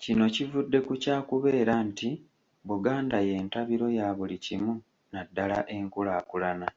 Kino 0.00 0.24
kivudde 0.34 0.78
ku 0.86 0.92
kyakubeera 1.02 1.74
nti 1.88 2.08
Buganda 2.68 3.16
y’entabiro 3.26 3.86
ya 3.98 4.08
buli 4.16 4.36
kimu 4.44 4.72
naddala 5.12 5.58
enkukulaakulana. 5.76 6.68